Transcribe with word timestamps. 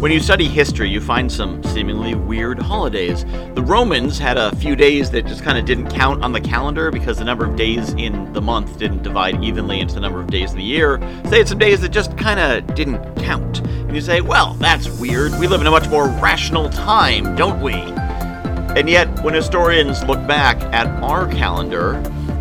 When 0.00 0.10
you 0.10 0.18
study 0.18 0.48
history, 0.48 0.88
you 0.88 0.98
find 0.98 1.30
some 1.30 1.62
seemingly 1.62 2.14
weird 2.14 2.58
holidays. 2.58 3.22
The 3.54 3.62
Romans 3.62 4.18
had 4.18 4.38
a 4.38 4.56
few 4.56 4.74
days 4.74 5.10
that 5.10 5.26
just 5.26 5.42
kind 5.42 5.58
of 5.58 5.66
didn't 5.66 5.90
count 5.90 6.24
on 6.24 6.32
the 6.32 6.40
calendar 6.40 6.90
because 6.90 7.18
the 7.18 7.24
number 7.24 7.44
of 7.44 7.54
days 7.54 7.92
in 7.92 8.32
the 8.32 8.40
month 8.40 8.78
didn't 8.78 9.02
divide 9.02 9.44
evenly 9.44 9.78
into 9.78 9.92
the 9.96 10.00
number 10.00 10.18
of 10.18 10.28
days 10.28 10.52
of 10.52 10.56
the 10.56 10.62
year. 10.62 10.98
So 11.24 11.28
they 11.28 11.36
had 11.36 11.48
some 11.48 11.58
days 11.58 11.82
that 11.82 11.90
just 11.90 12.16
kind 12.16 12.40
of 12.40 12.74
didn't 12.74 13.14
count. 13.16 13.58
And 13.58 13.94
you 13.94 14.00
say, 14.00 14.22
well, 14.22 14.54
that's 14.54 14.88
weird. 14.88 15.38
We 15.38 15.46
live 15.46 15.60
in 15.60 15.66
a 15.66 15.70
much 15.70 15.90
more 15.90 16.08
rational 16.08 16.70
time, 16.70 17.36
don't 17.36 17.60
we? 17.60 17.74
And 17.74 18.88
yet, 18.88 19.22
when 19.22 19.34
historians 19.34 20.02
look 20.04 20.26
back 20.26 20.62
at 20.72 20.86
our 21.02 21.30
calendar 21.30 21.96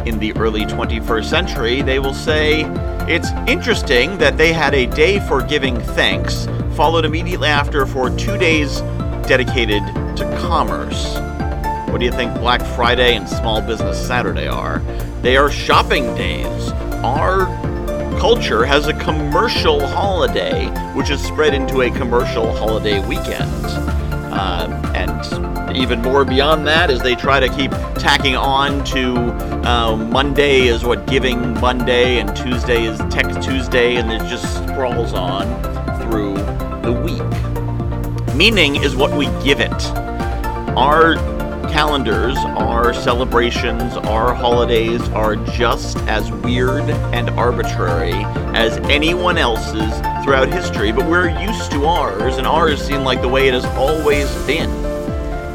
in 0.05 0.17
the 0.19 0.31
early 0.37 0.61
21st 0.61 1.25
century, 1.25 1.81
they 1.81 1.99
will 1.99 2.13
say 2.13 2.63
it's 3.09 3.31
interesting 3.47 4.19
that 4.19 4.37
they 4.37 4.53
had 4.53 4.75
a 4.75 4.85
day 4.85 5.19
for 5.21 5.41
giving 5.41 5.79
thanks 5.81 6.45
followed 6.75 7.05
immediately 7.05 7.49
after 7.49 7.87
for 7.87 8.09
two 8.11 8.37
days 8.37 8.81
dedicated 9.27 9.83
to 10.15 10.37
commerce. 10.39 11.15
What 11.91 11.99
do 11.99 12.05
you 12.05 12.11
think 12.11 12.35
Black 12.35 12.61
Friday 12.75 13.15
and 13.15 13.27
Small 13.27 13.61
Business 13.61 13.99
Saturday 14.05 14.47
are? 14.47 14.77
They 15.23 15.37
are 15.37 15.49
shopping 15.49 16.13
days. 16.13 16.71
Our 17.03 17.47
culture 18.19 18.63
has 18.63 18.87
a 18.87 18.93
commercial 18.93 19.85
holiday, 19.87 20.67
which 20.93 21.09
is 21.09 21.19
spread 21.19 21.55
into 21.55 21.81
a 21.81 21.89
commercial 21.89 22.55
holiday 22.55 23.05
weekend. 23.07 23.51
Uh, 24.31 24.91
and 24.95 25.75
even 25.75 26.01
more 26.01 26.25
beyond 26.25 26.67
that, 26.67 26.89
as 26.89 27.01
they 27.01 27.15
try 27.15 27.39
to 27.39 27.49
keep 27.49 27.71
tacking 27.95 28.35
on 28.35 28.83
to 28.85 29.15
uh, 29.67 29.95
Monday 29.95 30.67
is 30.67 30.83
what 30.83 31.05
Giving 31.07 31.53
Monday, 31.59 32.19
and 32.19 32.35
Tuesday 32.35 32.85
is 32.85 32.97
Tech 33.09 33.41
Tuesday, 33.41 33.95
and 33.95 34.11
it 34.11 34.19
just 34.29 34.57
sprawls 34.57 35.13
on 35.13 35.45
through 36.01 36.35
the 36.81 36.91
week. 36.91 38.35
Meaning 38.35 38.77
is 38.77 38.95
what 38.95 39.11
we 39.17 39.25
give 39.43 39.59
it. 39.59 39.85
Our 40.77 41.15
calendars, 41.69 42.37
our 42.37 42.93
celebrations, 42.93 43.93
our 43.97 44.33
holidays 44.33 45.01
are 45.09 45.35
just 45.35 45.97
as 46.07 46.31
weird 46.31 46.89
and 47.13 47.29
arbitrary 47.31 48.13
as 48.55 48.77
anyone 48.89 49.37
else's 49.37 49.93
throughout 50.23 50.47
history, 50.47 50.91
but 50.91 51.07
we're 51.07 51.29
used 51.41 51.71
to 51.71 51.85
ours, 51.85 52.37
and 52.37 52.45
ours 52.45 52.81
seem 52.81 53.03
like 53.03 53.21
the 53.21 53.27
way 53.27 53.47
it 53.47 53.53
has 53.53 53.65
always 53.65 54.33
been. 54.45 54.69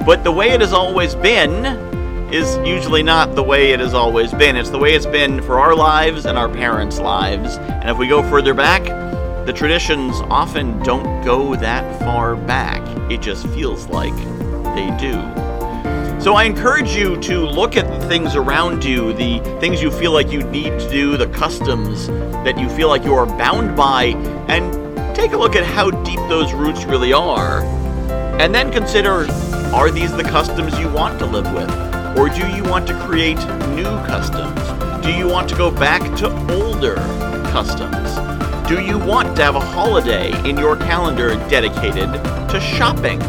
But 0.04 0.24
the 0.24 0.32
way 0.32 0.50
it 0.50 0.60
has 0.60 0.72
always 0.72 1.14
been 1.14 1.64
is 2.32 2.56
usually 2.66 3.02
not 3.02 3.34
the 3.34 3.42
way 3.42 3.72
it 3.72 3.80
has 3.80 3.94
always 3.94 4.32
been. 4.32 4.56
It's 4.56 4.70
the 4.70 4.78
way 4.78 4.94
it's 4.94 5.06
been 5.06 5.42
for 5.42 5.60
our 5.60 5.74
lives 5.74 6.26
and 6.26 6.36
our 6.36 6.48
parents' 6.48 6.98
lives. 6.98 7.58
And 7.58 7.88
if 7.88 7.96
we 7.96 8.08
go 8.08 8.22
further 8.28 8.54
back, 8.54 8.82
the 9.46 9.52
traditions 9.52 10.14
often 10.30 10.82
don't 10.82 11.24
go 11.24 11.54
that 11.56 11.98
far 12.00 12.34
back. 12.34 12.82
It 13.10 13.20
just 13.20 13.46
feels 13.48 13.86
like 13.88 14.16
they 14.74 14.96
do. 14.98 15.43
So 16.24 16.36
I 16.36 16.44
encourage 16.44 16.96
you 16.96 17.20
to 17.20 17.44
look 17.44 17.76
at 17.76 17.86
the 17.86 18.08
things 18.08 18.34
around 18.34 18.82
you, 18.82 19.12
the 19.12 19.40
things 19.60 19.82
you 19.82 19.90
feel 19.90 20.10
like 20.10 20.32
you 20.32 20.42
need 20.44 20.70
to 20.70 20.88
do, 20.88 21.18
the 21.18 21.26
customs 21.26 22.06
that 22.06 22.58
you 22.58 22.66
feel 22.70 22.88
like 22.88 23.04
you 23.04 23.12
are 23.12 23.26
bound 23.26 23.76
by, 23.76 24.04
and 24.48 25.14
take 25.14 25.32
a 25.32 25.36
look 25.36 25.54
at 25.54 25.64
how 25.66 25.90
deep 25.90 26.18
those 26.30 26.54
roots 26.54 26.86
really 26.86 27.12
are. 27.12 27.62
And 28.40 28.54
then 28.54 28.72
consider 28.72 29.26
are 29.74 29.90
these 29.90 30.16
the 30.16 30.22
customs 30.22 30.78
you 30.78 30.88
want 30.88 31.18
to 31.18 31.26
live 31.26 31.44
with? 31.52 31.68
Or 32.16 32.30
do 32.30 32.48
you 32.56 32.64
want 32.64 32.86
to 32.86 32.98
create 33.00 33.36
new 33.76 33.84
customs? 34.06 34.58
Do 35.04 35.12
you 35.12 35.28
want 35.28 35.46
to 35.50 35.56
go 35.56 35.70
back 35.70 36.00
to 36.20 36.30
older 36.54 36.94
customs? 37.52 38.14
Do 38.66 38.82
you 38.82 38.98
want 38.98 39.36
to 39.36 39.44
have 39.44 39.56
a 39.56 39.60
holiday 39.60 40.30
in 40.48 40.56
your 40.56 40.76
calendar 40.76 41.34
dedicated 41.50 42.10
to 42.48 42.60
shopping? 42.62 43.20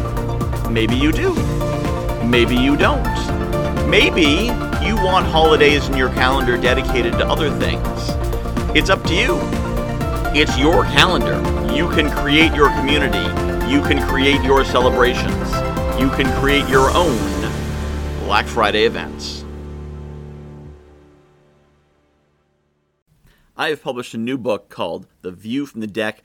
Maybe 0.72 0.96
you 0.96 1.12
do. 1.12 1.55
Maybe 2.26 2.56
you 2.56 2.76
don't. 2.76 3.04
Maybe 3.88 4.50
you 4.84 4.96
want 4.96 5.26
holidays 5.26 5.88
in 5.88 5.96
your 5.96 6.08
calendar 6.10 6.56
dedicated 6.56 7.12
to 7.14 7.26
other 7.26 7.50
things. 7.56 7.86
It's 8.76 8.90
up 8.90 9.04
to 9.04 9.14
you. 9.14 9.38
It's 10.34 10.58
your 10.58 10.82
calendar. 10.86 11.36
You 11.72 11.88
can 11.90 12.10
create 12.10 12.52
your 12.52 12.68
community. 12.70 13.24
You 13.70 13.80
can 13.80 14.04
create 14.08 14.42
your 14.42 14.64
celebrations. 14.64 15.52
You 16.00 16.10
can 16.10 16.26
create 16.40 16.68
your 16.68 16.90
own 16.90 17.16
Black 18.24 18.46
Friday 18.46 18.86
events. 18.86 19.44
I 23.56 23.68
have 23.68 23.82
published 23.82 24.14
a 24.14 24.18
new 24.18 24.36
book 24.36 24.68
called 24.68 25.06
The 25.22 25.30
View 25.30 25.64
from 25.64 25.80
the 25.80 25.86
Deck 25.86 26.24